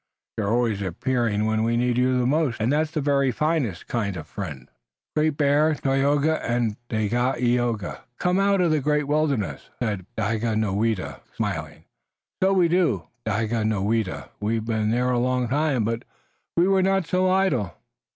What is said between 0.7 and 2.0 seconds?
appearing when we need